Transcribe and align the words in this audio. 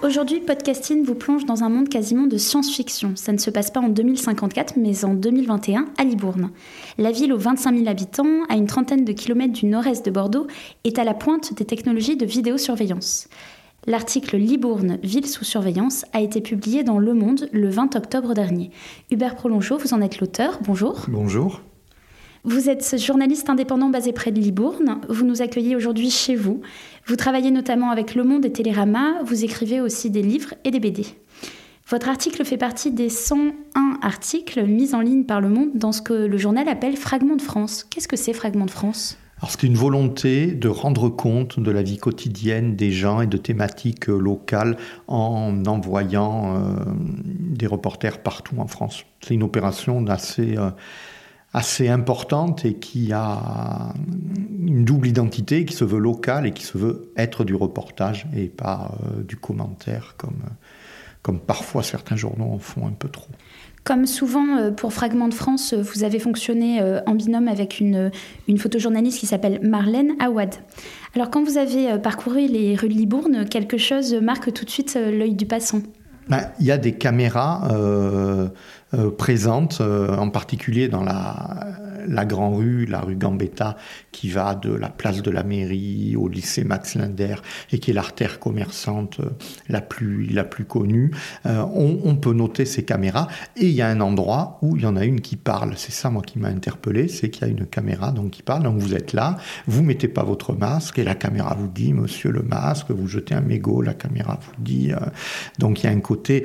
Aujourd'hui, 0.00 0.38
Podcasting 0.38 1.04
vous 1.04 1.16
plonge 1.16 1.44
dans 1.44 1.64
un 1.64 1.68
monde 1.68 1.88
quasiment 1.88 2.28
de 2.28 2.36
science-fiction. 2.36 3.14
Ça 3.16 3.32
ne 3.32 3.38
se 3.38 3.50
passe 3.50 3.72
pas 3.72 3.80
en 3.80 3.88
2054, 3.88 4.74
mais 4.76 5.04
en 5.04 5.12
2021 5.12 5.86
à 5.98 6.04
Libourne. 6.04 6.50
La 6.98 7.10
ville 7.10 7.32
aux 7.32 7.38
25 7.38 7.74
000 7.76 7.88
habitants, 7.88 8.44
à 8.48 8.54
une 8.54 8.68
trentaine 8.68 9.04
de 9.04 9.10
kilomètres 9.12 9.54
du 9.54 9.66
nord-est 9.66 10.06
de 10.06 10.12
Bordeaux, 10.12 10.46
est 10.84 11.00
à 11.00 11.04
la 11.04 11.14
pointe 11.14 11.52
des 11.54 11.64
technologies 11.64 12.16
de 12.16 12.26
vidéosurveillance. 12.26 13.28
L'article 13.86 14.36
Libourne, 14.36 14.98
ville 15.02 15.26
sous 15.26 15.44
surveillance, 15.44 16.04
a 16.12 16.20
été 16.20 16.40
publié 16.40 16.84
dans 16.84 17.00
Le 17.00 17.12
Monde 17.12 17.48
le 17.52 17.68
20 17.68 17.96
octobre 17.96 18.34
dernier. 18.34 18.70
Hubert 19.10 19.34
Prolongeau, 19.34 19.78
vous 19.78 19.94
en 19.94 20.00
êtes 20.00 20.20
l'auteur. 20.20 20.60
Bonjour. 20.62 21.06
Bonjour. 21.08 21.60
Vous 22.44 22.68
êtes 22.68 22.98
journaliste 22.98 23.50
indépendant 23.50 23.88
basé 23.88 24.12
près 24.12 24.30
de 24.30 24.40
Libourne. 24.40 25.00
Vous 25.08 25.24
nous 25.24 25.42
accueillez 25.42 25.74
aujourd'hui 25.74 26.10
chez 26.10 26.36
vous. 26.36 26.60
Vous 27.06 27.16
travaillez 27.16 27.50
notamment 27.50 27.90
avec 27.90 28.14
Le 28.14 28.22
Monde 28.22 28.44
et 28.44 28.52
Télérama. 28.52 29.22
Vous 29.24 29.44
écrivez 29.44 29.80
aussi 29.80 30.10
des 30.10 30.22
livres 30.22 30.54
et 30.64 30.70
des 30.70 30.80
BD. 30.80 31.06
Votre 31.88 32.08
article 32.08 32.44
fait 32.44 32.56
partie 32.56 32.92
des 32.92 33.08
101 33.08 33.98
articles 34.02 34.64
mis 34.64 34.94
en 34.94 35.00
ligne 35.00 35.24
par 35.24 35.40
Le 35.40 35.48
Monde 35.48 35.70
dans 35.74 35.92
ce 35.92 36.02
que 36.02 36.12
le 36.12 36.38
journal 36.38 36.68
appelle 36.68 36.96
Fragments 36.96 37.36
de 37.36 37.42
France. 37.42 37.84
Qu'est-ce 37.90 38.08
que 38.08 38.16
c'est 38.16 38.34
Fragments 38.34 38.66
de 38.66 38.70
France? 38.70 39.18
Alors 39.40 39.50
c'est 39.50 39.62
une 39.62 39.76
volonté 39.76 40.48
de 40.48 40.68
rendre 40.68 41.08
compte 41.08 41.60
de 41.60 41.70
la 41.70 41.82
vie 41.82 41.98
quotidienne 41.98 42.74
des 42.74 42.90
gens 42.90 43.20
et 43.20 43.26
de 43.26 43.36
thématiques 43.36 44.08
locales 44.08 44.76
en 45.06 45.64
envoyant 45.66 46.56
euh, 46.56 46.74
des 46.96 47.68
reporters 47.68 48.20
partout 48.20 48.56
en 48.58 48.66
France. 48.66 49.04
C'est 49.20 49.34
une 49.34 49.44
opération 49.44 50.04
assez 50.08 50.56
euh, 50.56 50.70
assez 51.52 51.88
importante 51.88 52.64
et 52.64 52.74
qui 52.74 53.12
a 53.12 53.94
une 54.66 54.84
double 54.84 55.08
identité, 55.08 55.64
qui 55.64 55.74
se 55.74 55.84
veut 55.84 55.98
locale 55.98 56.46
et 56.46 56.52
qui 56.52 56.64
se 56.64 56.76
veut 56.76 57.10
être 57.16 57.44
du 57.44 57.54
reportage 57.54 58.26
et 58.36 58.46
pas 58.48 58.92
euh, 58.92 59.22
du 59.22 59.36
commentaire 59.36 60.14
comme, 60.18 60.42
comme 61.22 61.40
parfois 61.40 61.82
certains 61.82 62.16
journaux 62.16 62.52
en 62.52 62.58
font 62.58 62.86
un 62.86 62.92
peu 62.92 63.08
trop. 63.08 63.30
Comme 63.84 64.04
souvent 64.04 64.58
euh, 64.58 64.70
pour 64.70 64.92
Fragments 64.92 65.28
de 65.28 65.34
France, 65.34 65.72
vous 65.72 66.04
avez 66.04 66.18
fonctionné 66.18 66.82
euh, 66.82 67.00
en 67.06 67.14
binôme 67.14 67.48
avec 67.48 67.80
une, 67.80 68.10
une 68.46 68.58
photojournaliste 68.58 69.18
qui 69.18 69.26
s'appelle 69.26 69.60
Marlène 69.62 70.16
Awad. 70.20 70.54
Alors 71.14 71.30
quand 71.30 71.42
vous 71.42 71.56
avez 71.56 71.98
parcouru 71.98 72.46
les 72.46 72.76
rues 72.76 72.90
de 72.90 72.94
Libourne, 72.94 73.46
quelque 73.48 73.78
chose 73.78 74.12
marque 74.14 74.52
tout 74.52 74.66
de 74.66 74.70
suite 74.70 74.98
l'œil 75.00 75.34
du 75.34 75.46
passant? 75.46 75.80
Ben, 76.28 76.50
il 76.60 76.66
y 76.66 76.72
a 76.72 76.76
des 76.76 76.92
caméras 76.92 77.68
euh, 77.72 78.48
euh, 78.94 79.10
présentes, 79.10 79.82
euh, 79.82 80.16
en 80.16 80.30
particulier 80.30 80.88
dans 80.88 81.04
la, 81.04 81.66
la 82.06 82.24
Grand 82.24 82.54
Rue, 82.54 82.86
la 82.86 83.00
rue 83.00 83.16
Gambetta, 83.16 83.76
qui 84.12 84.30
va 84.30 84.54
de 84.54 84.72
la 84.72 84.88
place 84.88 85.20
de 85.20 85.30
la 85.30 85.42
mairie 85.42 86.16
au 86.16 86.26
lycée 86.26 86.64
Max 86.64 86.94
Linder 86.94 87.34
et 87.70 87.80
qui 87.80 87.90
est 87.90 87.94
l'artère 87.94 88.38
commerçante 88.38 89.20
la 89.68 89.82
plus, 89.82 90.24
la 90.28 90.44
plus 90.44 90.64
connue. 90.64 91.10
On, 91.44 91.98
on, 92.02 92.16
peut 92.16 92.32
noter 92.32 92.64
ces 92.64 92.82
caméras 92.82 93.28
et 93.56 93.66
il 93.66 93.72
y 93.72 93.82
a 93.82 93.88
un 93.88 94.00
endroit 94.00 94.58
où 94.62 94.76
il 94.76 94.84
y 94.84 94.86
en 94.86 94.96
a 94.96 95.04
une 95.04 95.20
qui 95.20 95.36
parle. 95.36 95.74
C'est 95.76 95.92
ça, 95.92 96.08
moi, 96.08 96.22
qui 96.22 96.38
m'a 96.38 96.48
interpellé, 96.48 97.08
c'est 97.08 97.28
qu'il 97.28 97.46
y 97.46 97.50
a 97.50 97.52
une 97.52 97.66
caméra 97.66 98.10
donc, 98.10 98.30
qui 98.30 98.42
parle. 98.42 98.62
Donc 98.62 98.78
vous 98.78 98.94
êtes 98.94 99.12
là, 99.12 99.36
vous 99.66 99.82
mettez 99.82 100.08
pas 100.08 100.22
votre 100.22 100.54
masque 100.54 100.98
et 100.98 101.04
la 101.04 101.14
caméra 101.14 101.54
vous 101.54 101.68
dit, 101.68 101.92
monsieur 101.92 102.30
le 102.30 102.42
masque, 102.42 102.90
vous 102.90 103.06
jetez 103.06 103.34
un 103.34 103.42
mégot, 103.42 103.82
la 103.82 103.94
caméra 103.94 104.38
vous 104.40 104.62
dit. 104.62 104.92
donc 105.58 105.82
il 105.82 105.86
y 105.86 105.88
a 105.90 105.92
un 105.92 106.00
côté 106.00 106.44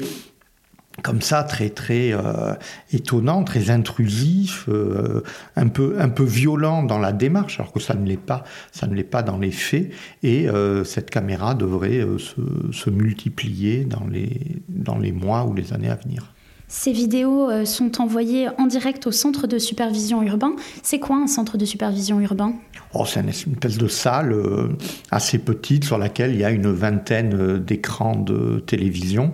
comme 1.01 1.21
ça 1.21 1.43
très 1.43 1.69
très 1.69 2.13
euh, 2.13 2.53
étonnant, 2.91 3.43
très 3.43 3.71
intrusif, 3.71 4.65
euh, 4.69 5.23
un 5.55 5.67
peu 5.67 5.95
un 5.99 6.09
peu 6.09 6.23
violent 6.23 6.83
dans 6.83 6.99
la 6.99 7.11
démarche, 7.11 7.59
alors 7.59 7.71
que 7.71 7.79
ça 7.79 7.95
ne 7.95 8.07
l'est 8.07 8.17
pas, 8.17 8.43
ça 8.71 8.85
ne 8.85 8.93
l'est 8.93 9.03
pas 9.03 9.23
dans 9.23 9.37
les 9.37 9.51
faits. 9.51 9.91
Et 10.21 10.47
euh, 10.47 10.83
cette 10.83 11.09
caméra 11.09 11.55
devrait 11.55 12.05
se, 12.19 12.71
se, 12.71 12.89
multiplier 12.89 13.85
dans 13.85 14.05
les 14.05 14.61
dans 14.69 14.99
les 14.99 15.11
mois 15.11 15.45
ou 15.45 15.53
les 15.53 15.73
années 15.73 15.89
à 15.89 15.95
venir. 15.95 16.33
Ces 16.75 16.91
vidéos 16.91 17.51
euh, 17.51 17.65
sont 17.65 18.01
envoyées 18.01 18.47
en 18.57 18.65
direct 18.65 19.05
au 19.05 19.11
centre 19.11 19.45
de 19.45 19.59
supervision 19.59 20.23
urbain. 20.23 20.55
C'est 20.81 20.97
quoi 20.97 21.17
un 21.17 21.27
centre 21.27 21.55
de 21.55 21.65
supervision 21.65 22.19
urbain? 22.19 22.55
Oh, 22.95 23.05
C'est 23.05 23.19
une 23.19 23.29
espèce 23.29 23.77
de 23.77 23.87
salle 23.87 24.33
euh, 24.33 24.69
assez 25.11 25.37
petite 25.37 25.85
sur 25.85 25.99
laquelle 25.99 26.33
il 26.33 26.39
y 26.39 26.43
a 26.43 26.49
une 26.49 26.71
vingtaine 26.71 27.35
euh, 27.35 27.59
d'écrans 27.59 28.15
de 28.15 28.59
télévision 28.65 29.31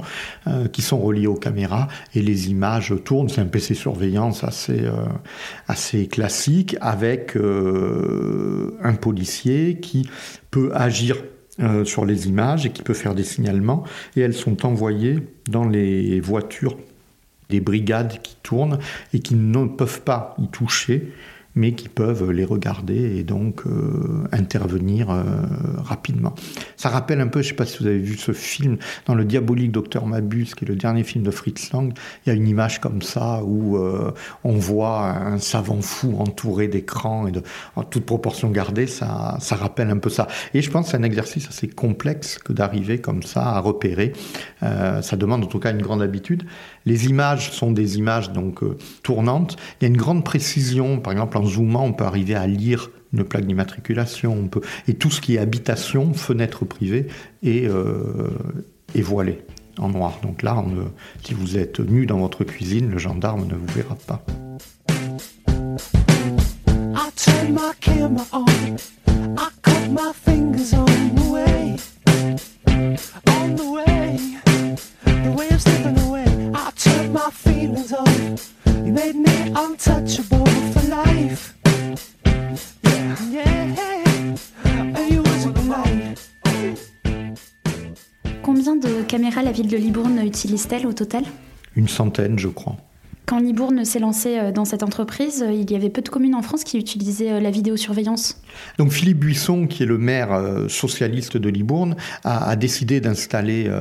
qui 0.74 0.82
sont 0.82 1.00
reliés 1.00 1.28
aux 1.28 1.36
caméras 1.36 1.88
et 2.14 2.22
les 2.22 2.50
images 2.50 2.94
tournent. 3.06 3.30
C'est 3.30 3.40
un 3.40 3.46
PC 3.46 3.74
surveillance 3.74 4.44
assez, 4.44 4.82
assez 5.68 6.08
classique 6.08 6.76
avec 6.82 7.38
un 7.38 8.94
policier 8.96 9.80
qui 9.80 10.10
peut 10.50 10.72
agir 10.74 11.18
sur 11.86 12.06
les 12.06 12.28
images 12.28 12.66
et 12.66 12.72
qui 12.72 12.82
peut 12.82 12.96
faire 12.96 13.14
des 13.14 13.24
signalements 13.24 13.84
et 14.16 14.22
elles 14.22 14.34
sont 14.34 14.66
envoyées 14.66 15.20
dans 15.48 15.68
les 15.68 16.20
voitures 16.20 16.76
des 17.50 17.60
brigades 17.60 18.22
qui 18.22 18.38
tournent 18.44 18.80
et 19.14 19.20
qui 19.20 19.36
ne 19.36 19.66
peuvent 19.66 20.02
pas 20.02 20.36
y 20.40 20.48
toucher 20.48 21.12
mais 21.56 21.74
qui 21.74 21.90
peuvent 21.90 22.32
les 22.32 22.46
regarder 22.46 23.18
et 23.18 23.24
donc 23.24 23.64
euh, 23.66 24.28
intervenir 24.32 25.10
euh, 25.10 25.24
rapidement. 25.78 26.36
Ça 26.78 26.90
rappelle 26.90 27.20
un 27.22 27.28
peu, 27.28 27.42
je 27.42 27.48
ne 27.48 27.50
sais 27.50 27.56
pas 27.56 27.66
si 27.66 27.80
vous 27.80 27.88
avez 27.88 28.00
vu 28.00 28.18
ce 28.18 28.32
film, 28.32 28.78
dans 29.06 29.16
le 29.16 29.26
diabolique 29.26 29.72
Docteur 29.72 30.06
Mabus, 30.06 30.54
qui 30.56 30.66
est 30.66 30.68
le 30.68 30.76
dernier 30.76 31.04
film 31.04 31.24
de 31.24 31.32
Fritz 31.32 31.72
Lang, 31.72 31.92
il 32.26 32.30
y 32.30 32.32
a 32.32 32.36
une 32.36 32.48
image 32.48 32.80
comme 32.80 33.02
ça 33.02 33.42
où 33.44 33.78
euh, 33.78 34.12
on 34.44 34.54
voit 34.54 35.10
un 35.10 35.40
savant 35.40 35.82
fou 35.82 36.16
entouré 36.20 36.68
d'écrans 36.68 37.28
et 37.28 37.32
de, 37.32 37.42
en 37.76 37.84
toute 37.84 38.06
proportion 38.06 38.50
gardée, 38.52 38.88
ça, 38.88 39.38
ça 39.40 39.56
rappelle 39.56 39.90
un 39.90 39.98
peu 39.98 40.10
ça. 40.10 40.28
Et 40.54 40.62
je 40.62 40.70
pense 40.70 40.86
que 40.86 40.92
c'est 40.92 40.98
un 40.98 41.04
exercice 41.04 41.48
assez 41.48 41.68
complexe 41.68 42.38
que 42.38 42.54
d'arriver 42.54 43.00
comme 43.00 43.24
ça 43.24 43.44
à 43.44 43.60
repérer. 43.60 44.14
ça 44.62 45.16
demande 45.16 45.44
en 45.44 45.48
tout 45.48 45.60
cas 45.60 45.72
une 45.72 45.82
grande 45.82 46.02
habitude. 46.02 46.44
Les 46.86 47.08
images 47.08 47.52
sont 47.52 47.72
des 47.72 47.98
images 47.98 48.32
donc 48.32 48.62
tournantes. 49.04 49.58
Il 49.80 49.84
y 49.84 49.86
a 49.86 49.90
une 49.90 49.98
grande 49.98 50.24
précision, 50.24 51.00
par 51.00 51.14
exemple 51.14 51.38
en 51.38 51.46
zoomant, 51.46 51.86
on 51.86 51.94
peut 51.94 52.06
arriver 52.06 52.36
à 52.36 52.48
lire 52.48 52.90
une 53.14 53.24
plaque 53.24 53.46
d'immatriculation, 53.46 54.50
et 54.88 54.94
tout 54.94 55.10
ce 55.10 55.22
qui 55.22 55.36
est 55.36 55.40
habitation, 55.40 56.14
fenêtre 56.14 56.66
privée 56.66 57.08
est, 57.44 57.68
euh, 57.68 58.30
voilé 58.96 59.42
en 59.78 59.90
noir. 59.90 60.20
Donc 60.22 60.44
là, 60.44 60.64
si 61.24 61.34
vous 61.34 61.58
êtes 61.58 61.80
nu 61.80 62.06
dans 62.06 62.20
votre 62.20 62.44
cuisine, 62.44 62.90
le 62.90 62.98
gendarme 62.98 63.48
ne 63.48 63.56
vous 63.56 63.74
verra 63.74 63.96
pas. 63.96 64.24
Combien 88.42 88.76
de 88.76 89.04
caméras 89.04 89.44
la 89.44 89.52
ville 89.52 89.68
de 89.68 89.78
Libourne 89.78 90.20
utilise-t-elle 90.26 90.88
au 90.88 90.94
total? 90.94 91.24
Une 91.76 91.88
centaine, 91.88 92.38
je 92.38 92.48
crois. 92.48 92.76
Quand 93.30 93.38
Libourne 93.38 93.86
s'est 93.86 94.00
lancé 94.00 94.40
euh, 94.40 94.52
dans 94.52 94.66
cette 94.66 94.82
entreprise, 94.82 95.44
euh, 95.44 95.52
il 95.52 95.70
y 95.70 95.76
avait 95.76 95.92
peu 95.92 96.02
de 96.02 96.10
communes 96.10 96.34
en 96.34 96.42
France 96.42 96.64
qui 96.64 96.80
utilisaient 96.80 97.34
euh, 97.34 97.40
la 97.40 97.52
vidéosurveillance. 97.52 98.42
Donc 98.80 98.92
Philippe 98.92 99.20
Buisson, 99.20 99.68
qui 99.68 99.84
est 99.84 99.86
le 99.86 100.00
maire 100.00 100.30
socialiste 100.68 101.38
de 101.38 101.48
Libourne, 101.48 101.96
a, 102.24 102.56
décidé 102.56 103.00
d'installer 103.02 103.72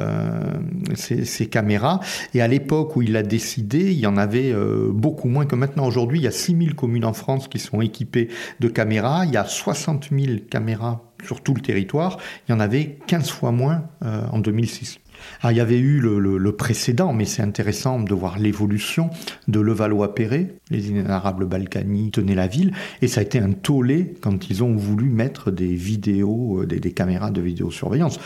ces, 0.95 1.47
caméras. 1.47 2.01
Et 2.35 2.43
à 2.43 2.49
l'époque 2.49 2.95
où 2.97 3.03
il 3.03 3.17
a 3.17 3.23
décidé, 3.23 3.91
il 3.91 3.99
y 3.99 4.07
en 4.07 4.17
avait 4.17 4.55
beaucoup 4.91 5.29
moins 5.29 5.47
que 5.47 5.57
maintenant. 5.57 5.87
Aujourd'hui, 5.87 6.19
il 6.19 6.25
y 6.25 6.29
a 6.29 6.33
6000 6.33 6.75
communes 6.75 7.05
en 7.05 7.13
France 7.13 7.49
qui 7.49 7.59
sont 7.59 7.81
équipées 7.81 8.29
de 8.61 8.69
caméras. 8.69 9.25
Il 9.25 9.33
y 9.33 9.37
a 9.37 9.45
60 9.45 10.11
000 10.13 10.41
caméras 10.51 11.03
sur 11.25 11.43
tout 11.43 11.55
le 11.55 11.61
territoire. 11.61 12.19
Il 12.49 12.53
y 12.53 12.55
en 12.55 12.61
avait 12.61 12.99
15 13.07 13.31
fois 13.31 13.53
moins 13.53 13.85
en 14.03 14.39
2006. 14.39 15.01
Ah, 15.43 15.53
il 15.53 15.57
y 15.57 15.61
avait 15.61 15.79
eu 15.79 16.01
le, 16.01 16.53
précédent, 16.53 17.13
mais 17.13 17.25
c'est 17.25 17.43
intéressant 17.43 18.01
de 18.01 18.15
voir 18.15 18.39
l'évolution 18.39 19.11
de 19.47 19.61
Levallois-Perret. 19.61 20.55
Les 20.71 20.89
inénarrables 20.89 21.47
Balkany 21.47 22.11
tenaient 22.11 22.35
la 22.35 22.47
ville, 22.47 22.73
et 23.03 23.09
ça 23.09 23.21
a 23.21 23.25
été 23.25 23.39
un 23.39 23.53
tollé 23.53 24.15
quand 24.21 24.51
ils 24.51 24.65
ont 24.65 24.75
voulu 24.75 25.09
mettre 25.09 25.51
des 25.51 25.75
vidéos, 25.75 26.63
euh, 26.63 26.67
des, 26.67 26.81
des 26.81 26.93
caméras 26.93 27.31
de 27.31 27.41
vidéosurveillance. 27.41 28.19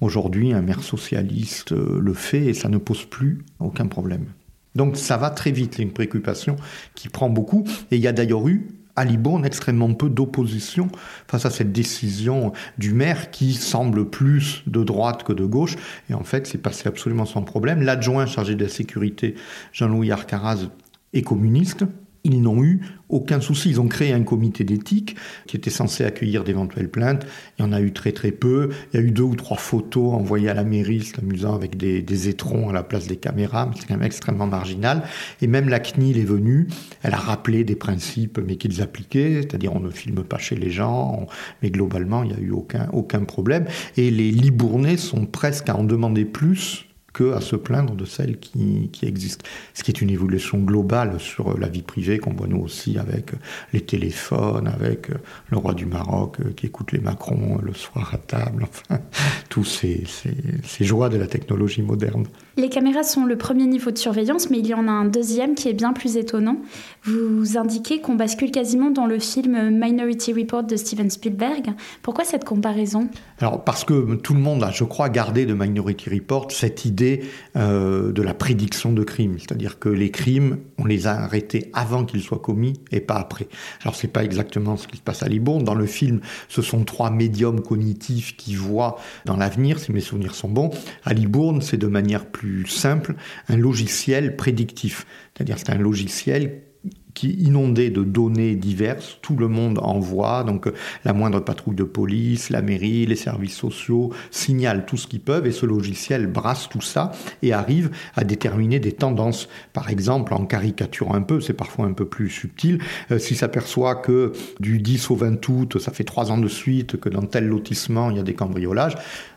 Aujourd'hui, 0.00 0.52
un 0.52 0.62
maire 0.62 0.82
socialiste 0.82 1.72
euh, 1.72 1.98
le 2.00 2.14
fait 2.14 2.46
et 2.46 2.54
ça 2.54 2.68
ne 2.68 2.78
pose 2.78 3.04
plus 3.04 3.44
aucun 3.58 3.86
problème. 3.86 4.26
Donc 4.74 4.96
ça 4.96 5.16
va 5.16 5.30
très 5.30 5.50
vite, 5.50 5.78
une 5.78 5.92
préoccupation 5.92 6.56
qui 6.94 7.08
prend 7.08 7.28
beaucoup. 7.28 7.64
Et 7.90 7.96
il 7.96 8.02
y 8.02 8.06
a 8.06 8.12
d'ailleurs 8.12 8.46
eu 8.48 8.68
à 9.00 9.04
Libourne 9.04 9.46
extrêmement 9.46 9.94
peu 9.94 10.10
d'opposition 10.10 10.88
face 11.26 11.46
à 11.46 11.50
cette 11.50 11.72
décision 11.72 12.52
du 12.76 12.92
maire 12.92 13.30
qui 13.30 13.54
semble 13.54 14.10
plus 14.10 14.62
de 14.66 14.84
droite 14.84 15.24
que 15.24 15.32
de 15.32 15.46
gauche. 15.46 15.76
Et 16.10 16.14
en 16.14 16.22
fait, 16.22 16.46
c'est 16.46 16.58
passé 16.58 16.86
absolument 16.86 17.24
sans 17.24 17.42
problème. 17.42 17.80
L'adjoint 17.80 18.26
chargé 18.26 18.54
de 18.54 18.62
la 18.62 18.68
sécurité, 18.68 19.36
Jean-Louis 19.72 20.12
Arcaraz, 20.12 20.68
est 21.14 21.22
communiste. 21.22 21.84
Ils 22.24 22.42
n'ont 22.42 22.62
eu 22.62 22.80
aucun 23.08 23.40
souci. 23.40 23.70
Ils 23.70 23.80
ont 23.80 23.88
créé 23.88 24.12
un 24.12 24.22
comité 24.22 24.62
d'éthique 24.62 25.16
qui 25.46 25.56
était 25.56 25.70
censé 25.70 26.04
accueillir 26.04 26.44
d'éventuelles 26.44 26.90
plaintes. 26.90 27.26
Il 27.58 27.62
y 27.62 27.64
en 27.64 27.72
a 27.72 27.80
eu 27.80 27.92
très 27.92 28.12
très 28.12 28.30
peu. 28.30 28.70
Il 28.92 29.00
y 29.00 29.02
a 29.02 29.06
eu 29.06 29.10
deux 29.10 29.22
ou 29.22 29.34
trois 29.34 29.56
photos 29.56 30.14
envoyées 30.14 30.48
à 30.48 30.54
la 30.54 30.64
mairie, 30.64 31.02
c'est 31.02 31.18
amusant, 31.18 31.54
avec 31.54 31.76
des, 31.76 32.28
étrons 32.28 32.68
à 32.68 32.72
la 32.72 32.82
place 32.82 33.06
des 33.06 33.16
caméras, 33.16 33.66
mais 33.66 33.72
c'est 33.78 33.86
quand 33.86 33.94
même 33.94 34.02
extrêmement 34.02 34.46
marginal. 34.46 35.02
Et 35.40 35.46
même 35.46 35.68
la 35.68 35.80
CNIL 35.80 36.18
est 36.18 36.24
venue, 36.24 36.68
elle 37.02 37.14
a 37.14 37.18
rappelé 37.18 37.64
des 37.64 37.76
principes, 37.76 38.38
mais 38.46 38.56
qu'ils 38.56 38.82
appliquaient, 38.82 39.40
c'est-à-dire 39.42 39.74
on 39.74 39.80
ne 39.80 39.90
filme 39.90 40.22
pas 40.22 40.38
chez 40.38 40.56
les 40.56 40.70
gens, 40.70 41.26
mais 41.62 41.70
globalement, 41.70 42.22
il 42.22 42.30
n'y 42.30 42.36
a 42.36 42.40
eu 42.40 42.50
aucun, 42.50 42.88
aucun 42.92 43.24
problème. 43.24 43.64
Et 43.96 44.10
les 44.10 44.30
Libournais 44.30 44.98
sont 44.98 45.24
presque 45.24 45.68
à 45.70 45.76
en 45.76 45.84
demander 45.84 46.26
plus 46.26 46.89
que 47.12 47.32
à 47.32 47.40
se 47.40 47.56
plaindre 47.56 47.94
de 47.94 48.04
celles 48.04 48.38
qui, 48.38 48.88
qui, 48.92 49.06
existent. 49.06 49.44
Ce 49.74 49.82
qui 49.82 49.90
est 49.90 50.00
une 50.00 50.10
évolution 50.10 50.58
globale 50.58 51.18
sur 51.18 51.58
la 51.58 51.68
vie 51.68 51.82
privée 51.82 52.18
qu'on 52.18 52.32
voit 52.32 52.46
nous 52.46 52.60
aussi 52.60 52.98
avec 52.98 53.32
les 53.72 53.80
téléphones, 53.80 54.68
avec 54.68 55.08
le 55.48 55.56
roi 55.56 55.74
du 55.74 55.86
Maroc 55.86 56.36
euh, 56.40 56.52
qui 56.52 56.66
écoute 56.66 56.92
les 56.92 57.00
Macron 57.00 57.58
le 57.62 57.74
soir 57.74 58.10
à 58.14 58.18
table, 58.18 58.64
enfin, 58.68 59.00
tous 59.48 59.64
ces, 59.64 60.04
ces 60.64 60.84
joies 60.84 61.08
de 61.08 61.16
la 61.16 61.26
technologie 61.26 61.82
moderne. 61.82 62.26
Les 62.60 62.68
caméras 62.68 63.04
sont 63.04 63.24
le 63.24 63.38
premier 63.38 63.64
niveau 63.64 63.90
de 63.90 63.96
surveillance, 63.96 64.50
mais 64.50 64.58
il 64.58 64.66
y 64.66 64.74
en 64.74 64.86
a 64.86 64.90
un 64.90 65.06
deuxième 65.06 65.54
qui 65.54 65.70
est 65.70 65.72
bien 65.72 65.94
plus 65.94 66.18
étonnant. 66.18 66.58
Vous 67.04 67.56
indiquez 67.56 68.02
qu'on 68.02 68.16
bascule 68.16 68.50
quasiment 68.50 68.90
dans 68.90 69.06
le 69.06 69.18
film 69.18 69.70
Minority 69.70 70.34
Report 70.34 70.64
de 70.64 70.76
Steven 70.76 71.08
Spielberg. 71.08 71.72
Pourquoi 72.02 72.24
cette 72.24 72.44
comparaison? 72.44 73.08
Alors 73.38 73.64
parce 73.64 73.84
que 73.84 74.14
tout 74.16 74.34
le 74.34 74.40
monde 74.40 74.62
a, 74.62 74.70
je 74.70 74.84
crois, 74.84 75.08
gardé 75.08 75.46
de 75.46 75.54
Minority 75.54 76.10
Report 76.10 76.52
cette 76.52 76.84
idée 76.84 77.22
euh, 77.56 78.12
de 78.12 78.20
la 78.20 78.34
prédiction 78.34 78.92
de 78.92 79.04
crimes, 79.04 79.38
c'est-à-dire 79.38 79.78
que 79.78 79.88
les 79.88 80.10
crimes, 80.10 80.58
on 80.76 80.84
les 80.84 81.06
a 81.06 81.12
arrêtés 81.12 81.70
avant 81.72 82.04
qu'ils 82.04 82.20
soient 82.20 82.40
commis 82.40 82.74
et 82.92 83.00
pas 83.00 83.14
après. 83.14 83.48
Alors 83.80 83.94
c'est 83.94 84.08
pas 84.08 84.22
exactement 84.22 84.76
ce 84.76 84.86
qui 84.86 84.98
se 84.98 85.02
passe 85.02 85.22
à 85.22 85.28
Libourne. 85.28 85.64
Dans 85.64 85.74
le 85.74 85.86
film, 85.86 86.20
ce 86.48 86.60
sont 86.60 86.84
trois 86.84 87.10
médiums 87.10 87.62
cognitifs 87.62 88.36
qui 88.36 88.54
voient 88.54 88.98
dans 89.24 89.38
l'avenir, 89.38 89.78
si 89.78 89.92
mes 89.92 90.00
souvenirs 90.00 90.34
sont 90.34 90.50
bons. 90.50 90.68
À 91.04 91.14
Libourne, 91.14 91.62
c'est 91.62 91.78
de 91.78 91.86
manière 91.86 92.26
plus 92.26 92.49
simple, 92.66 93.14
un 93.48 93.56
logiciel 93.56 94.36
prédictif. 94.36 95.06
C'est-à-dire 95.34 95.58
c'est 95.58 95.70
un 95.70 95.78
logiciel 95.78 96.62
qui 97.14 97.30
inondé 97.30 97.90
de 97.90 98.02
données 98.02 98.54
diverses, 98.54 99.18
tout 99.22 99.36
le 99.36 99.48
monde 99.48 99.78
envoie, 99.82 100.44
donc 100.44 100.66
euh, 100.66 100.74
la 101.04 101.12
moindre 101.12 101.40
patrouille 101.40 101.74
de 101.74 101.84
police, 101.84 102.50
la 102.50 102.62
mairie, 102.62 103.06
les 103.06 103.16
services 103.16 103.56
sociaux 103.56 104.12
signalent 104.30 104.86
tout 104.86 104.96
ce 104.96 105.06
qu'ils 105.06 105.20
peuvent 105.20 105.46
et 105.46 105.52
ce 105.52 105.66
logiciel 105.66 106.26
brasse 106.26 106.68
tout 106.68 106.80
ça 106.80 107.12
et 107.42 107.52
arrive 107.52 107.90
à 108.14 108.24
déterminer 108.24 108.78
des 108.78 108.92
tendances. 108.92 109.48
Par 109.72 109.90
exemple, 109.90 110.34
en 110.34 110.46
caricaturant 110.46 111.14
un 111.14 111.22
peu, 111.22 111.40
c'est 111.40 111.52
parfois 111.52 111.86
un 111.86 111.92
peu 111.92 112.06
plus 112.06 112.30
subtil, 112.30 112.80
euh, 113.10 113.18
s'il 113.18 113.36
s'aperçoit 113.36 113.96
que 113.96 114.32
du 114.60 114.78
10 114.78 115.10
au 115.10 115.16
20 115.16 115.48
août, 115.48 115.78
ça 115.78 115.92
fait 115.92 116.04
trois 116.04 116.30
ans 116.30 116.38
de 116.38 116.48
suite 116.48 116.98
que 116.98 117.08
dans 117.08 117.22
tel 117.22 117.46
lotissement 117.48 118.10
il 118.10 118.16
y 118.16 118.20
a 118.20 118.24
des 118.24 118.34
cambriolages, 118.34 118.94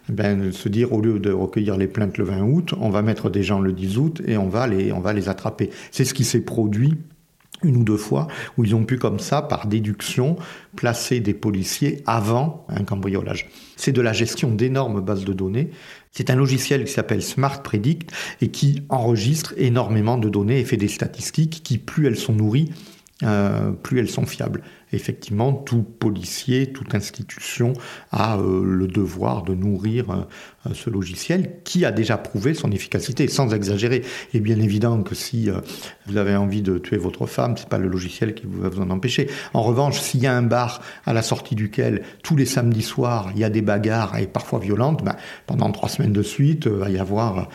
ben, 0.09 0.51
se 0.51 0.69
dire 0.69 0.91
au 0.93 1.01
lieu 1.01 1.19
de 1.19 1.31
recueillir 1.31 1.77
les 1.77 1.87
plaintes 1.87 2.17
le 2.17 2.25
20 2.25 2.41
août, 2.43 2.73
on 2.79 2.89
va 2.89 3.01
mettre 3.01 3.29
des 3.29 3.43
gens 3.43 3.59
le 3.59 3.71
10 3.71 3.97
août 3.97 4.21
et 4.25 4.37
on 4.37 4.49
va 4.49 4.67
les, 4.67 4.91
on 4.91 4.99
va 4.99 5.13
les 5.13 5.29
attraper. 5.29 5.69
C'est 5.91 6.05
ce 6.05 6.13
qui 6.13 6.23
s'est 6.23 6.41
produit 6.41 6.97
une 7.63 7.77
ou 7.77 7.83
deux 7.83 7.97
fois, 7.97 8.27
où 8.57 8.65
ils 8.65 8.75
ont 8.75 8.83
pu 8.83 8.97
comme 8.97 9.19
ça, 9.19 9.41
par 9.41 9.67
déduction, 9.67 10.35
placer 10.75 11.19
des 11.19 11.33
policiers 11.33 12.03
avant 12.05 12.65
un 12.69 12.83
cambriolage. 12.83 13.49
C'est 13.75 13.91
de 13.91 14.01
la 14.01 14.13
gestion 14.13 14.51
d'énormes 14.51 15.01
bases 15.01 15.25
de 15.25 15.33
données. 15.33 15.71
C'est 16.11 16.29
un 16.29 16.35
logiciel 16.35 16.83
qui 16.83 16.91
s'appelle 16.91 17.23
Smart 17.23 17.63
Predict 17.63 18.11
et 18.41 18.49
qui 18.49 18.83
enregistre 18.89 19.53
énormément 19.57 20.17
de 20.17 20.29
données 20.29 20.59
et 20.59 20.65
fait 20.65 20.77
des 20.77 20.87
statistiques 20.87 21.61
qui, 21.63 21.77
plus 21.77 22.07
elles 22.07 22.17
sont 22.17 22.33
nourries, 22.33 22.71
euh, 23.23 23.71
plus 23.71 23.99
elles 23.99 24.09
sont 24.09 24.25
fiables 24.25 24.61
effectivement, 24.95 25.53
tout 25.53 25.83
policier, 25.83 26.71
toute 26.71 26.95
institution 26.95 27.73
a 28.11 28.37
euh, 28.37 28.63
le 28.63 28.87
devoir 28.87 29.43
de 29.43 29.53
nourrir 29.53 30.11
euh, 30.11 30.73
ce 30.73 30.89
logiciel 30.89 31.57
qui 31.63 31.85
a 31.85 31.91
déjà 31.91 32.17
prouvé 32.17 32.53
son 32.53 32.71
efficacité, 32.71 33.27
sans 33.27 33.53
exagérer. 33.53 34.03
Est 34.33 34.39
bien 34.39 34.59
évident 34.59 35.01
que 35.03 35.15
si 35.15 35.49
euh, 35.49 35.59
vous 36.07 36.17
avez 36.17 36.35
envie 36.35 36.61
de 36.61 36.77
tuer 36.77 36.97
votre 36.97 37.25
femme, 37.25 37.55
c'est 37.57 37.69
pas 37.69 37.77
le 37.77 37.87
logiciel 37.87 38.33
qui 38.33 38.45
va 38.47 38.69
vous 38.69 38.81
en 38.81 38.89
empêcher. 38.89 39.29
En 39.53 39.63
revanche, 39.63 39.99
s'il 39.99 40.21
y 40.21 40.27
a 40.27 40.35
un 40.35 40.43
bar 40.43 40.81
à 41.05 41.13
la 41.13 41.21
sortie 41.21 41.55
duquel 41.55 42.03
tous 42.23 42.35
les 42.35 42.45
samedis 42.45 42.81
soirs 42.81 43.31
il 43.33 43.39
y 43.39 43.43
a 43.43 43.49
des 43.49 43.61
bagarres 43.61 44.17
et 44.17 44.27
parfois 44.27 44.59
violentes, 44.59 45.03
ben, 45.03 45.15
pendant 45.47 45.71
trois 45.71 45.89
semaines 45.89 46.13
de 46.13 46.23
suite, 46.23 46.65
il 46.65 46.71
va 46.71 46.89
y 46.89 46.97
avoir 46.97 47.49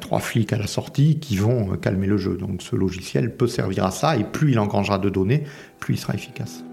trois 0.00 0.20
flics 0.20 0.52
à 0.52 0.58
la 0.58 0.66
sortie 0.66 1.18
qui 1.18 1.36
vont 1.36 1.76
calmer 1.76 2.06
le 2.06 2.16
jeu. 2.16 2.36
Donc 2.36 2.62
ce 2.62 2.76
logiciel 2.76 3.34
peut 3.36 3.46
servir 3.46 3.84
à 3.84 3.90
ça 3.90 4.16
et 4.16 4.24
plus 4.24 4.52
il 4.52 4.58
engrangera 4.58 4.98
de 4.98 5.08
données, 5.08 5.44
plus 5.78 5.94
il 5.94 5.98
sera 5.98 6.14
efficace. 6.14 6.64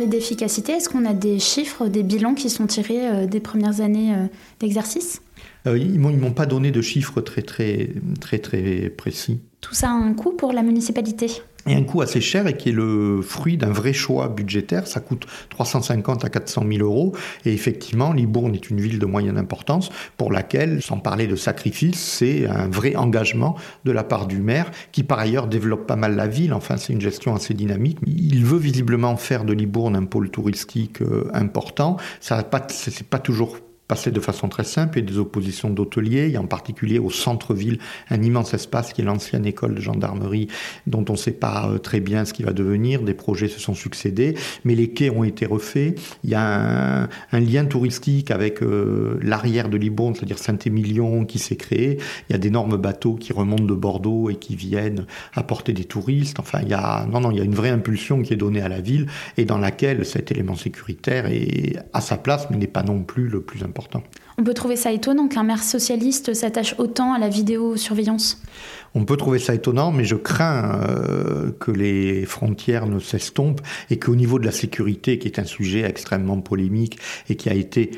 D'efficacité, 0.00 0.72
est-ce 0.72 0.88
qu'on 0.88 1.04
a 1.04 1.12
des 1.12 1.38
chiffres, 1.38 1.88
des 1.88 2.02
bilans 2.02 2.34
qui 2.34 2.50
sont 2.50 2.66
tirés 2.66 3.08
euh, 3.08 3.26
des 3.26 3.40
premières 3.40 3.80
années 3.80 4.14
euh, 4.14 4.26
d'exercice? 4.60 5.20
Euh, 5.66 5.78
Ils 5.78 6.00
ne 6.00 6.16
m'ont 6.16 6.32
pas 6.32 6.46
donné 6.46 6.70
de 6.70 6.80
chiffres 6.82 7.20
très, 7.20 7.42
très, 7.42 7.90
très, 8.20 8.38
très 8.38 8.90
précis. 8.90 9.40
Tout 9.60 9.74
ça 9.74 9.88
a 9.88 9.92
un 9.92 10.12
coût 10.14 10.32
pour 10.32 10.52
la 10.52 10.62
municipalité? 10.62 11.42
Et 11.66 11.74
un 11.74 11.82
coût 11.82 12.02
assez 12.02 12.20
cher 12.20 12.46
et 12.46 12.56
qui 12.56 12.70
est 12.70 12.72
le 12.72 13.20
fruit 13.22 13.56
d'un 13.56 13.70
vrai 13.70 13.92
choix 13.92 14.28
budgétaire. 14.28 14.86
Ça 14.86 15.00
coûte 15.00 15.26
350 15.50 16.24
à 16.24 16.28
400 16.28 16.64
000 16.68 16.82
euros. 16.82 17.12
Et 17.44 17.52
effectivement, 17.52 18.12
Libourne 18.12 18.54
est 18.54 18.70
une 18.70 18.80
ville 18.80 18.98
de 18.98 19.06
moyenne 19.06 19.38
importance 19.38 19.90
pour 20.16 20.32
laquelle, 20.32 20.82
sans 20.82 20.98
parler 20.98 21.26
de 21.26 21.36
sacrifice, 21.36 22.00
c'est 22.00 22.46
un 22.46 22.68
vrai 22.68 22.96
engagement 22.96 23.56
de 23.84 23.92
la 23.92 24.04
part 24.04 24.26
du 24.26 24.40
maire 24.40 24.70
qui 24.92 25.02
par 25.02 25.18
ailleurs 25.18 25.46
développe 25.46 25.86
pas 25.86 25.96
mal 25.96 26.16
la 26.16 26.26
ville. 26.26 26.52
Enfin, 26.52 26.76
c'est 26.76 26.92
une 26.92 27.00
gestion 27.00 27.34
assez 27.34 27.54
dynamique. 27.54 27.98
Il 28.06 28.44
veut 28.44 28.58
visiblement 28.58 29.16
faire 29.16 29.44
de 29.44 29.52
Libourne 29.52 29.96
un 29.96 30.04
pôle 30.04 30.30
touristique 30.30 31.02
euh, 31.02 31.30
important. 31.32 31.96
Ça 32.20 32.38
n'est 32.38 32.44
pas, 32.44 32.66
pas 33.10 33.18
toujours 33.18 33.56
passé 33.92 34.10
de 34.10 34.20
façon 34.20 34.48
très 34.48 34.64
simple. 34.64 35.00
A 35.00 35.02
des 35.02 35.18
oppositions 35.18 35.68
d'hôteliers, 35.68 36.34
a 36.34 36.40
en 36.40 36.46
particulier 36.46 36.98
au 36.98 37.10
centre-ville 37.10 37.78
un 38.08 38.22
immense 38.22 38.54
espace 38.54 38.94
qui 38.94 39.02
est 39.02 39.04
l'ancienne 39.04 39.44
école 39.44 39.74
de 39.74 39.82
gendarmerie 39.82 40.48
dont 40.86 41.04
on 41.10 41.12
ne 41.12 41.18
sait 41.18 41.30
pas 41.30 41.68
euh, 41.68 41.76
très 41.76 42.00
bien 42.00 42.24
ce 42.24 42.32
qui 42.32 42.42
va 42.42 42.54
devenir. 42.54 43.02
Des 43.02 43.12
projets 43.12 43.48
se 43.48 43.60
sont 43.60 43.74
succédés, 43.74 44.34
mais 44.64 44.74
les 44.74 44.88
quais 44.94 45.10
ont 45.10 45.24
été 45.24 45.44
refaits. 45.44 46.00
Il 46.24 46.30
y 46.30 46.34
a 46.34 47.06
un, 47.32 47.40
lien 47.40 47.66
touristique 47.66 48.30
avec 48.30 48.62
euh, 48.62 49.18
l'arrière 49.20 49.68
de 49.68 49.76
Libourne, 49.76 50.14
c'est-à-dire 50.14 50.38
Saint-Émilion 50.38 51.26
qui 51.26 51.38
s'est 51.38 51.56
créé. 51.56 51.98
Il 52.30 52.32
y 52.32 52.34
a 52.34 52.38
d'énormes 52.38 52.78
bateaux 52.78 53.16
qui 53.16 53.34
remontent 53.34 53.64
de 53.64 53.74
Bordeaux 53.74 54.30
et 54.30 54.36
qui 54.36 54.56
viennent 54.56 55.04
apporter 55.34 55.74
des 55.74 55.84
touristes. 55.84 56.40
Enfin, 56.40 56.60
il 56.62 56.70
y 56.70 56.74
a, 56.74 57.04
non, 57.04 57.20
non, 57.20 57.30
il 57.30 57.36
y 57.36 57.40
a 57.42 57.44
une 57.44 57.54
vraie 57.54 57.68
impulsion 57.68 58.22
qui 58.22 58.32
est 58.32 58.36
donnée 58.36 58.62
à 58.62 58.70
la 58.70 58.80
ville 58.80 59.06
et 59.36 59.44
dans 59.44 59.58
laquelle 59.58 60.06
cet 60.06 60.30
élément 60.30 60.56
sécuritaire 60.56 61.26
est 61.26 61.76
à 61.92 62.00
sa 62.00 62.16
place, 62.16 62.48
mais 62.48 62.56
n'est 62.56 62.66
pas 62.66 62.82
non 62.82 63.02
plus 63.02 63.28
le 63.28 63.42
plus 63.42 63.62
important. 63.62 63.81
On 64.38 64.44
peut 64.44 64.54
trouver 64.54 64.76
ça 64.76 64.92
étonnant 64.92 65.28
qu'un 65.28 65.42
maire 65.42 65.62
socialiste 65.62 66.34
s'attache 66.34 66.74
autant 66.78 67.12
à 67.12 67.18
la 67.18 67.28
vidéosurveillance. 67.28 68.42
On 68.94 69.04
peut 69.04 69.16
trouver 69.16 69.38
ça 69.38 69.54
étonnant, 69.54 69.92
mais 69.92 70.04
je 70.04 70.16
crains 70.16 70.80
euh, 70.88 71.52
que 71.60 71.70
les 71.70 72.24
frontières 72.26 72.86
ne 72.86 72.98
s'estompent 72.98 73.60
et 73.90 73.98
qu'au 73.98 74.14
niveau 74.14 74.38
de 74.38 74.44
la 74.44 74.52
sécurité, 74.52 75.18
qui 75.18 75.28
est 75.28 75.38
un 75.38 75.44
sujet 75.44 75.82
extrêmement 75.82 76.40
polémique 76.40 76.98
et 77.28 77.36
qui 77.36 77.48
a 77.48 77.54
été 77.54 77.90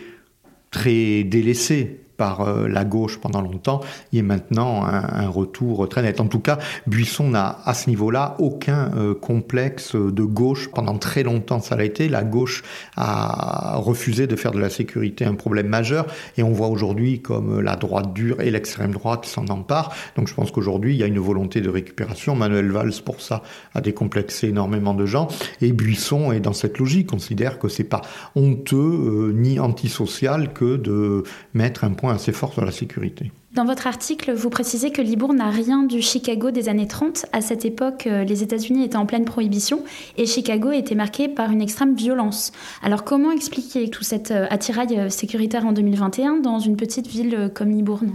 très 0.71 1.25
délaissé 1.25 2.04
par 2.17 2.43
euh, 2.43 2.69
la 2.69 2.85
gauche 2.85 3.19
pendant 3.19 3.41
longtemps, 3.41 3.81
il 4.13 4.17
y 4.19 4.21
a 4.21 4.25
maintenant 4.25 4.85
un, 4.85 5.29
retour 5.29 5.89
très 5.89 6.03
net. 6.03 6.21
En 6.21 6.27
tout 6.27 6.41
cas, 6.41 6.59
Buisson 6.87 7.31
n'a 7.31 7.59
à 7.65 7.75
ce 7.75 7.89
niveau-là 7.89 8.37
aucun 8.39 8.93
euh, 8.97 9.15
complexe 9.15 9.97
de 9.97 10.23
gauche. 10.23 10.71
Pendant 10.71 10.99
très 10.99 11.23
longtemps, 11.23 11.61
ça 11.61 11.77
l'a 11.77 11.85
été. 11.85 12.09
La 12.09 12.23
gauche 12.23 12.63
a 12.97 13.77
refusé 13.77 14.27
de 14.27 14.37
faire 14.37 14.53
de 14.53 14.61
la 14.61 14.71
sécurité 14.71 15.25
un 15.25 15.35
problème 15.35 15.69
majeur 15.69 16.07
et 16.37 16.43
on 16.43 16.53
voit 16.53 16.69
aujourd'hui 16.69 17.21
comme 17.21 17.61
la 17.61 17.77
droite 17.77 18.13
dure 18.13 18.41
et 18.41 18.51
l'extrême 18.51 18.93
droite 18.93 19.25
s'en 19.25 19.47
emparent. 19.49 19.93
Donc 20.17 20.29
je 20.29 20.35
pense 20.35 20.51
qu'aujourd'hui, 20.51 20.95
il 20.95 20.99
y 20.99 21.03
a 21.03 21.07
une 21.07 21.19
volonté 21.19 21.61
de 21.61 21.69
récupération. 21.69 22.35
Manuel 22.37 22.71
Valls, 22.71 22.93
pour 23.05 23.21
ça, 23.21 23.43
a 23.75 23.81
décomplexé 23.81 24.49
énormément 24.49 24.95
de 24.95 25.07
gens 25.07 25.29
et 25.61 25.73
Buisson 25.73 26.33
est 26.33 26.41
dans 26.41 26.53
cette 26.53 26.79
logique, 26.79 27.09
considère 27.09 27.59
que 27.59 27.69
c'est 27.69 27.85
pas 27.85 28.03
honteux 28.35 28.77
euh, 28.77 29.33
ni 29.33 29.59
antisocial 29.59 30.53
que 30.53 30.77
de 30.77 31.25
mettre 31.55 31.85
un 31.85 31.91
point 32.05 32.15
assez 32.15 32.33
fort 32.33 32.53
sur 32.53 32.65
la 32.65 32.71
sécurité. 32.71 33.33
Dans 33.55 33.65
votre 33.65 33.87
article, 33.87 34.33
vous 34.33 34.51
précisez 34.51 34.91
que 34.91 35.01
Libourne 35.01 35.37
n'a 35.37 35.49
rien 35.49 35.85
du 35.85 36.03
Chicago 36.03 36.51
des 36.51 36.69
années 36.69 36.87
30. 36.87 37.27
À 37.33 37.41
cette 37.41 37.65
époque, 37.65 38.07
euh, 38.07 38.25
les 38.25 38.43
États-Unis 38.43 38.85
étaient 38.85 38.97
en 38.97 39.07
pleine 39.07 39.25
prohibition 39.25 39.83
et 40.19 40.27
Chicago 40.27 40.71
était 40.73 40.95
marqué 40.95 41.29
par 41.29 41.51
une 41.51 41.63
extrême 41.63 41.95
violence. 41.95 42.53
Alors 42.83 43.05
comment 43.05 43.31
expliquer 43.31 43.89
tout 43.89 44.03
cet 44.03 44.31
euh, 44.33 44.47
attirail 44.51 45.11
sécuritaire 45.11 45.65
en 45.67 45.73
2021 45.73 46.41
dans 46.41 46.59
une 46.59 46.77
petite 46.77 47.07
ville 47.07 47.51
comme 47.55 47.71
Libourne? 47.71 48.15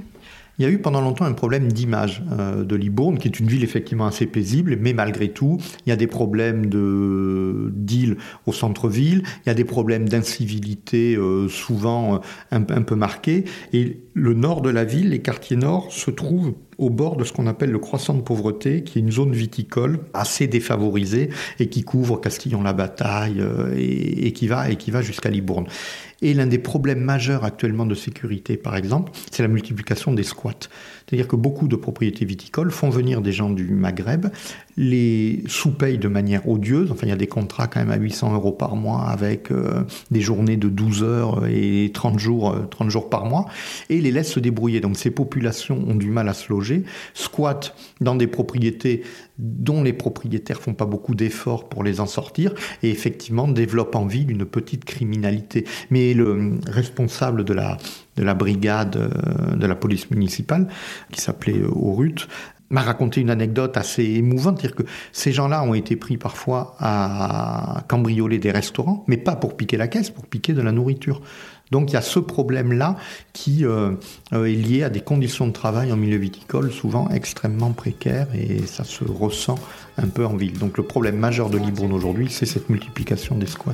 Il 0.60 0.64
y 0.64 0.66
a 0.66 0.72
eu 0.72 0.80
pendant 0.80 1.00
longtemps 1.00 1.26
un 1.26 1.34
problème 1.34 1.72
d'image 1.72 2.22
euh, 2.38 2.66
de 2.66 2.76
Libourne, 2.76 3.18
qui 3.18 3.30
est 3.30 3.40
une 3.40 3.48
ville 3.48 3.64
effectivement 3.64 4.06
assez 4.06 4.26
paisible, 4.26 4.78
mais 4.80 4.92
malgré 4.92 5.30
tout, 5.30 5.58
il 5.86 5.90
y 5.90 5.94
a 5.94 5.96
des 5.96 6.08
problèmes 6.08 6.66
de 6.66 7.72
d'île 7.74 8.18
au 8.46 8.52
centre-ville, 8.52 9.24
il 9.46 9.48
y 9.48 9.50
a 9.50 9.54
des 9.54 9.64
problèmes 9.64 10.08
d'incivilité 10.10 11.16
euh, 11.16 11.48
souvent 11.48 12.16
euh, 12.16 12.18
un, 12.52 12.62
un, 12.62 12.82
peu 12.82 12.96
marqués, 12.96 13.46
et 13.72 14.02
le 14.14 14.34
nord 14.34 14.62
de 14.62 14.70
la 14.70 14.84
ville, 14.84 15.10
les 15.10 15.20
quartiers 15.20 15.56
nord, 15.56 15.92
se 15.92 16.12
trouvent 16.12 16.54
au 16.80 16.90
bord 16.90 17.16
de 17.18 17.24
ce 17.24 17.34
qu'on 17.34 17.46
appelle 17.46 17.72
le 17.72 17.80
croissant 17.80 18.14
de 18.14 18.22
pauvreté, 18.22 18.84
qui 18.84 18.98
est 18.98 19.02
une 19.02 19.12
zone 19.12 19.34
viticole 19.34 20.00
assez 20.14 20.48
défavorisée 20.48 21.30
et 21.60 21.68
qui 21.68 21.84
couvre 21.84 22.20
Castillon-la-Bataille 22.20 23.44
et, 23.76 24.28
et, 24.28 24.34
qui 24.34 24.48
va, 24.48 24.70
et 24.70 24.78
qui 24.78 24.90
va 24.90 25.02
jusqu'à 25.02 25.30
Libourne. 25.30 25.68
Et 26.22 26.34
l'un 26.34 26.48
des 26.48 26.58
problèmes 26.58 27.00
majeurs 27.00 27.46
actuellement 27.46 27.86
de 27.86 27.96
sécurité, 27.96 28.58
par 28.58 28.76
exemple, 28.76 29.12
c'est 29.32 29.44
la 29.44 29.48
multiplication 29.48 30.14
des 30.14 30.24
squats. 30.24 30.68
C'est-à-dire 31.10 31.28
que 31.28 31.36
beaucoup 31.36 31.68
de 31.68 31.76
propriétés 31.76 32.24
viticoles 32.24 32.70
font 32.70 32.92
venir 32.92 33.22
des 33.22 33.32
gens 33.32 33.50
du 33.50 33.72
Maghreb, 33.74 34.28
les 34.78 35.42
sous-payent 35.48 35.98
de 35.98 36.08
manière 36.08 36.48
odieuse. 36.48 36.92
Enfin, 36.92 37.08
il 37.08 37.10
y 37.10 37.14
a 37.14 37.16
des 37.16 37.26
contrats 37.26 37.66
quand 37.66 37.80
même 37.80 37.90
à 37.90 37.98
800 37.98 38.36
euros 38.36 38.52
par 38.52 38.76
mois 38.76 39.02
avec 39.02 39.50
euh, 39.50 39.84
des 40.12 40.22
journées 40.22 40.56
de 40.56 40.70
12 40.70 41.04
heures 41.04 41.48
et 41.48 41.90
30 41.96 42.20
jours, 42.20 42.56
30 42.70 42.88
euh, 42.88 42.92
jours 42.92 43.10
par 43.10 43.26
mois, 43.26 43.48
et 43.90 44.00
les 44.02 44.12
laissent 44.12 44.34
se 44.34 44.40
débrouiller. 44.40 44.82
Donc 44.82 44.98
ces 44.98 45.10
populations 45.10 45.84
ont 45.88 45.96
du 45.96 46.12
mal 46.12 46.30
à 46.30 46.36
se 46.36 46.54
loger, 46.54 46.84
squattent 47.16 47.76
dans 48.02 48.16
des 48.16 48.28
propriétés 48.28 49.02
dont 49.40 49.82
les 49.82 49.94
propriétaires 49.94 50.62
font 50.62 50.74
pas 50.74 50.86
beaucoup 50.86 51.16
d'efforts 51.16 51.70
pour 51.70 51.84
les 51.84 52.02
en 52.02 52.06
sortir, 52.06 52.54
et 52.84 52.92
effectivement 52.92 53.48
développent 53.48 53.96
en 53.96 54.06
ville 54.06 54.30
une 54.30 54.46
petite 54.46 54.86
criminalité. 54.86 55.66
Mais 55.90 56.14
le 56.14 56.60
responsable 56.68 57.46
de 57.46 57.54
la 57.54 57.78
de 58.20 58.24
la 58.24 58.34
brigade 58.34 58.98
euh, 58.98 59.56
de 59.56 59.66
la 59.66 59.76
police 59.76 60.12
municipale, 60.12 60.68
qui 61.12 61.22
s'appelait 61.22 61.64
Aurut, 61.64 62.28
m'a 62.70 62.82
raconté 62.82 63.22
une 63.22 63.30
anecdote 63.30 63.78
assez 63.78 64.04
émouvante, 64.04 64.60
dire 64.60 64.76
que 64.76 64.84
ces 65.12 65.32
gens-là 65.32 65.64
ont 65.64 65.74
été 65.74 65.96
pris 65.96 66.18
parfois 66.18 66.76
à 66.80 67.84
cambrioler 67.88 68.38
des 68.38 68.52
restaurants, 68.52 69.04
mais 69.08 69.18
pas 69.18 69.36
pour 69.36 69.58
piquer 69.58 69.78
la 69.78 69.88
caisse, 69.88 70.10
pour 70.12 70.28
piquer 70.28 70.54
de 70.54 70.62
la 70.62 70.72
nourriture. 70.72 71.22
Donc 71.72 71.92
il 71.92 71.94
y 71.94 71.98
a 71.98 72.02
ce 72.02 72.20
problème-là 72.20 72.96
qui 73.34 73.66
euh, 73.66 73.92
euh, 74.34 74.46
est 74.46 74.54
lié 74.54 74.84
à 74.84 74.90
des 74.90 75.02
conditions 75.02 75.48
de 75.48 75.52
travail 75.52 75.92
en 75.92 75.98
milieu 75.98 76.18
viticole 76.18 76.72
souvent 76.72 77.10
extrêmement 77.10 77.72
précaires 77.72 78.28
et 78.34 78.66
ça 78.66 78.84
se 78.84 79.04
ressent 79.04 79.60
un 79.98 80.08
peu 80.08 80.26
en 80.26 80.36
ville. 80.36 80.58
Donc 80.58 80.78
le 80.78 80.84
problème 80.84 81.18
majeur 81.18 81.50
de 81.50 81.58
Libourne 81.58 81.94
aujourd'hui, 81.94 82.28
c'est 82.30 82.48
cette 82.48 82.70
multiplication 82.70 83.36
des 83.36 83.48
squats. 83.48 83.74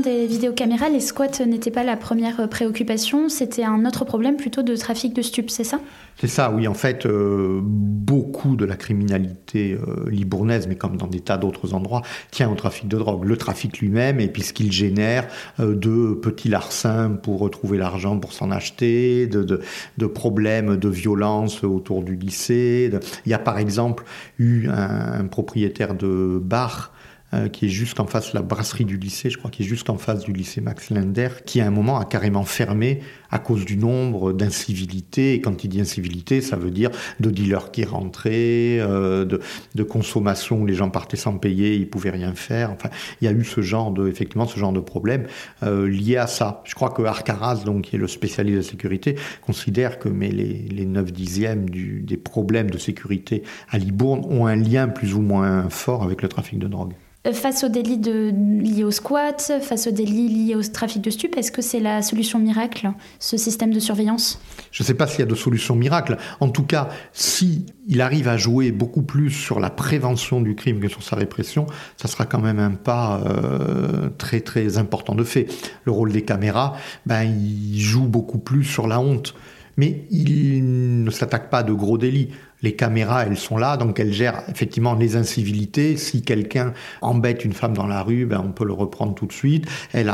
Des 0.00 0.26
vidéocaméras, 0.26 0.88
les 0.88 1.00
squats 1.00 1.44
n'étaient 1.46 1.70
pas 1.70 1.84
la 1.84 1.96
première 1.96 2.48
préoccupation, 2.48 3.28
c'était 3.28 3.64
un 3.64 3.84
autre 3.84 4.06
problème 4.06 4.36
plutôt 4.36 4.62
de 4.62 4.74
trafic 4.74 5.14
de 5.14 5.20
stupes, 5.20 5.50
c'est 5.50 5.64
ça? 5.64 5.80
C'est 6.18 6.28
ça, 6.28 6.50
oui. 6.50 6.66
En 6.66 6.72
fait, 6.72 7.04
euh, 7.04 7.60
beaucoup 7.62 8.56
de 8.56 8.64
la 8.64 8.76
criminalité 8.76 9.74
euh, 9.74 10.08
libournaise, 10.08 10.66
mais 10.66 10.76
comme 10.76 10.96
dans 10.96 11.06
des 11.06 11.20
tas 11.20 11.36
d'autres 11.36 11.74
endroits, 11.74 12.00
tient 12.30 12.50
au 12.50 12.54
trafic 12.54 12.88
de 12.88 12.96
drogue. 12.96 13.24
Le 13.24 13.36
trafic 13.36 13.78
lui-même, 13.78 14.18
et 14.18 14.28
puis 14.28 14.42
ce 14.42 14.54
qu'il 14.54 14.72
génère 14.72 15.28
euh, 15.60 15.74
de 15.74 16.14
petits 16.14 16.48
larcins 16.48 17.10
pour 17.10 17.40
retrouver 17.40 17.76
l'argent 17.76 18.18
pour 18.18 18.32
s'en 18.32 18.50
acheter, 18.50 19.26
de, 19.26 20.06
problèmes 20.06 20.76
de 20.76 20.88
violence 20.88 21.62
autour 21.64 22.02
du 22.02 22.16
lycée. 22.16 22.90
Il 23.26 23.30
y 23.30 23.34
a 23.34 23.38
par 23.38 23.58
exemple 23.58 24.04
eu 24.38 24.68
un 24.68 25.26
propriétaire 25.26 25.94
de 25.94 26.40
bar 26.42 26.92
euh, 27.34 27.48
qui 27.48 27.66
est 27.66 27.70
juste 27.70 27.98
en 27.98 28.06
face, 28.06 28.32
la 28.34 28.42
brasserie 28.42 28.84
du 28.84 28.96
lycée, 28.96 29.30
je 29.30 29.36
crois, 29.36 29.50
qui 29.50 29.64
est 29.64 29.66
juste 29.66 29.90
en 29.90 29.98
face 29.98 30.24
du 30.24 30.32
lycée 30.32 30.60
Max 30.60 30.90
Linder, 30.90 31.28
qui 31.44 31.60
à 31.60 31.66
un 31.66 31.70
moment 31.70 31.98
a 31.98 32.04
carrément 32.04 32.44
fermé 32.44 33.00
à 33.30 33.40
cause 33.40 33.64
du 33.64 33.76
nombre 33.76 34.32
d'incivilités. 34.32 35.34
Et 35.34 35.40
quand 35.40 35.64
il 35.64 35.68
dit 35.68 35.80
incivilité, 35.80 36.40
ça 36.40 36.56
veut 36.56 36.70
dire 36.70 36.90
de 37.18 37.30
dealers 37.30 37.72
qui 37.72 37.84
rentraient, 37.84 38.78
euh, 38.80 39.24
de, 39.24 39.40
de, 39.74 39.82
consommation 39.82 40.60
où 40.60 40.66
les 40.66 40.74
gens 40.74 40.88
partaient 40.88 41.16
sans 41.16 41.36
payer, 41.36 41.74
ils 41.74 41.90
pouvaient 41.90 42.10
rien 42.10 42.32
faire. 42.34 42.70
Enfin, 42.70 42.90
il 43.20 43.24
y 43.24 43.28
a 43.28 43.32
eu 43.32 43.44
ce 43.44 43.60
genre 43.60 43.90
de, 43.90 44.08
effectivement, 44.08 44.46
ce 44.46 44.58
genre 44.58 44.72
de 44.72 44.80
problème 44.80 45.26
euh, 45.64 45.88
lié 45.88 46.16
à 46.16 46.28
ça. 46.28 46.62
Je 46.64 46.74
crois 46.74 46.90
que 46.90 47.02
Arcaraz, 47.02 47.64
donc, 47.64 47.82
qui 47.82 47.96
est 47.96 47.98
le 47.98 48.08
spécialiste 48.08 48.56
de 48.56 48.62
sécurité, 48.62 49.16
considère 49.42 49.98
que 49.98 50.08
mais 50.08 50.30
les, 50.30 50.54
les 50.70 50.86
9 50.86 51.12
dixièmes 51.12 51.68
du, 51.68 52.02
des 52.02 52.16
problèmes 52.16 52.70
de 52.70 52.78
sécurité 52.78 53.42
à 53.68 53.78
Libourne 53.78 54.22
ont 54.28 54.46
un 54.46 54.56
lien 54.56 54.88
plus 54.88 55.14
ou 55.14 55.20
moins 55.20 55.68
fort 55.70 56.04
avec 56.04 56.22
le 56.22 56.28
trafic 56.28 56.58
de 56.58 56.68
drogue. 56.68 56.94
Face 57.32 57.64
aux 57.64 57.68
délits 57.68 57.98
liés 57.98 58.84
au 58.84 58.90
squat, 58.90 59.52
face 59.60 59.86
aux 59.88 59.90
délits 59.90 60.28
liés 60.28 60.54
au 60.54 60.62
trafic 60.62 61.02
de 61.02 61.10
stupes, 61.10 61.36
est-ce 61.36 61.50
que 61.50 61.62
c'est 61.62 61.80
la 61.80 62.02
solution 62.02 62.38
miracle, 62.38 62.92
ce 63.18 63.36
système 63.36 63.72
de 63.72 63.80
surveillance? 63.80 64.40
Je 64.70 64.82
ne 64.82 64.86
sais 64.86 64.94
pas 64.94 65.06
s'il 65.06 65.20
y 65.20 65.22
a 65.22 65.26
de 65.26 65.34
solution 65.34 65.74
miracle. 65.74 66.18
En 66.38 66.50
tout 66.50 66.62
cas, 66.62 66.88
si 67.12 67.66
il 67.88 68.00
arrive 68.00 68.28
à 68.28 68.36
jouer 68.36 68.70
beaucoup 68.70 69.02
plus 69.02 69.30
sur 69.30 69.58
la 69.58 69.70
prévention 69.70 70.40
du 70.40 70.54
crime 70.54 70.78
que 70.78 70.88
sur 70.88 71.02
sa 71.02 71.16
répression, 71.16 71.66
ça 71.96 72.06
sera 72.06 72.26
quand 72.26 72.40
même 72.40 72.60
un 72.60 72.72
pas 72.72 73.20
euh, 73.26 74.10
très 74.18 74.40
très 74.40 74.78
important 74.78 75.14
de 75.14 75.24
fait. 75.24 75.46
Le 75.84 75.92
rôle 75.92 76.12
des 76.12 76.22
caméras, 76.22 76.76
ben, 77.06 77.24
il 77.24 77.80
joue 77.80 78.06
beaucoup 78.06 78.38
plus 78.38 78.64
sur 78.64 78.86
la 78.86 79.00
honte 79.00 79.34
mais 79.76 80.04
il 80.10 81.04
ne 81.04 81.10
s'attaque 81.10 81.50
pas 81.50 81.62
de 81.62 81.72
gros 81.72 81.98
délits 81.98 82.30
les 82.62 82.74
caméras, 82.74 83.26
elles 83.26 83.36
sont 83.36 83.58
là, 83.58 83.76
donc 83.76 84.00
elles 84.00 84.12
gèrent 84.12 84.42
effectivement 84.48 84.94
les 84.94 85.16
incivilités. 85.16 85.96
Si 85.96 86.22
quelqu'un 86.22 86.72
embête 87.02 87.44
une 87.44 87.52
femme 87.52 87.74
dans 87.74 87.86
la 87.86 88.02
rue, 88.02 88.26
ben, 88.26 88.42
on 88.44 88.52
peut 88.52 88.64
le 88.64 88.72
reprendre 88.72 89.14
tout 89.14 89.26
de 89.26 89.32
suite. 89.32 89.66
Elles, 89.92 90.10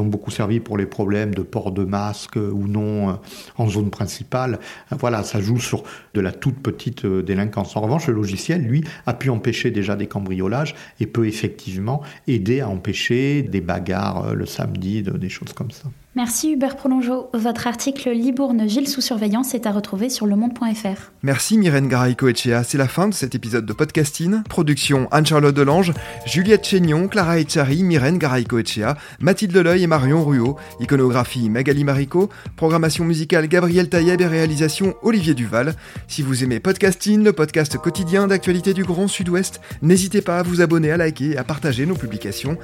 ont 0.00 0.06
beaucoup 0.06 0.30
servi 0.30 0.60
pour 0.60 0.76
les 0.78 0.86
problèmes 0.86 1.34
de 1.34 1.42
port 1.42 1.72
de 1.72 1.84
masque 1.84 2.36
ou 2.36 2.66
non 2.66 3.10
euh, 3.10 3.12
en 3.58 3.68
zone 3.68 3.90
principale. 3.90 4.58
Voilà, 4.90 5.22
ça 5.22 5.40
joue 5.40 5.60
sur 5.60 5.84
de 6.14 6.20
la 6.20 6.32
toute 6.32 6.58
petite 6.60 7.04
euh, 7.04 7.22
délinquance. 7.22 7.76
En 7.76 7.80
revanche, 7.80 8.06
le 8.06 8.14
logiciel, 8.14 8.62
lui, 8.62 8.84
a 9.06 9.14
pu 9.14 9.30
empêcher 9.30 9.70
déjà 9.70 9.96
des 9.96 10.06
cambriolages 10.06 10.74
et 11.00 11.06
peut 11.06 11.26
effectivement 11.26 12.02
aider 12.26 12.60
à 12.60 12.68
empêcher 12.68 13.42
des 13.42 13.60
bagarres 13.60 14.28
euh, 14.28 14.34
le 14.34 14.46
samedi, 14.46 15.02
des 15.02 15.28
choses 15.28 15.52
comme 15.52 15.70
ça. 15.70 15.88
Merci 16.16 16.52
Hubert 16.52 16.76
Prolongeau. 16.76 17.28
Votre 17.34 17.66
article 17.66 18.08
Libourne 18.10 18.68
Gilles 18.68 18.86
sous 18.86 19.00
surveillance 19.00 19.52
est 19.52 19.66
à 19.66 19.72
retrouver 19.72 20.08
sur 20.08 20.26
lemonde.fr. 20.26 21.10
Merci 21.24 21.58
Myrène 21.58 21.88
Garay-Coetchea. 21.88 22.62
C'est 22.62 22.78
la 22.78 22.86
fin 22.86 23.08
de 23.08 23.14
cet 23.14 23.34
épisode 23.34 23.66
de 23.66 23.72
podcasting. 23.72 24.44
Production 24.44 25.08
Anne-Charlotte 25.10 25.56
Delange, 25.56 25.92
Juliette 26.24 26.64
Chénion, 26.64 27.08
Clara 27.08 27.40
Echari, 27.40 27.82
Myrène 27.82 28.18
Garay-Coetchea, 28.18 28.96
Mathilde 29.18 29.56
Leuil 29.56 29.82
et 29.82 29.86
Marion 29.88 30.24
Ruot. 30.24 30.56
Iconographie 30.78 31.50
Magali 31.50 31.82
Marico. 31.82 32.28
Programmation 32.54 33.04
musicale 33.04 33.48
Gabriel 33.48 33.88
Taïeb 33.88 34.20
et 34.20 34.26
réalisation 34.26 34.94
Olivier 35.02 35.34
Duval. 35.34 35.74
Si 36.06 36.22
vous 36.22 36.44
aimez 36.44 36.60
podcasting, 36.60 37.24
le 37.24 37.32
podcast 37.32 37.76
quotidien 37.76 38.28
d'actualité 38.28 38.72
du 38.72 38.84
Grand 38.84 39.08
Sud-Ouest, 39.08 39.60
n'hésitez 39.82 40.20
pas 40.20 40.38
à 40.38 40.42
vous 40.44 40.60
abonner, 40.60 40.92
à 40.92 40.96
liker 40.96 41.32
et 41.32 41.38
à 41.38 41.42
partager 41.42 41.86
nos 41.86 41.96
publications. 41.96 42.56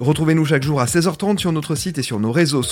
Retrouvez-nous 0.00 0.44
chaque 0.44 0.62
jour 0.62 0.80
à 0.80 0.84
16h30 0.84 1.38
sur 1.38 1.52
notre 1.52 1.74
site 1.74 1.96
et 1.98 2.02
sur 2.02 2.20
nos 2.20 2.32
réseaux 2.32 2.62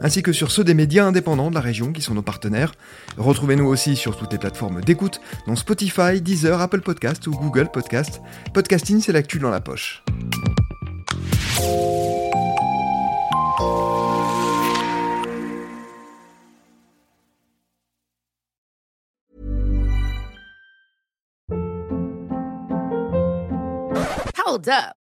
ainsi 0.00 0.22
que 0.22 0.32
sur 0.32 0.50
ceux 0.50 0.64
des 0.64 0.74
médias 0.74 1.04
indépendants 1.04 1.50
de 1.50 1.54
la 1.54 1.60
région 1.60 1.92
qui 1.92 2.02
sont 2.02 2.14
nos 2.14 2.22
partenaires. 2.22 2.72
Retrouvez-nous 3.16 3.66
aussi 3.66 3.96
sur 3.96 4.16
toutes 4.16 4.32
les 4.32 4.38
plateformes 4.38 4.80
d'écoute, 4.80 5.20
dont 5.46 5.56
Spotify, 5.56 6.20
Deezer, 6.20 6.60
Apple 6.60 6.80
Podcast 6.80 7.26
ou 7.26 7.32
Google 7.32 7.68
Podcast. 7.72 8.20
Podcasting, 8.54 9.00
c'est 9.00 9.12
l'actu 9.12 9.38
dans 9.38 9.50
la 9.50 9.60
poche. 9.60 10.02
Hold 24.46 24.68
up. 24.68 25.05